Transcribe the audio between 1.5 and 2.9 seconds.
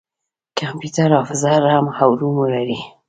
رام او روم لري.